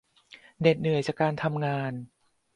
[0.59, 1.93] เหน็ดเหนื่อยมาจากการทำงาน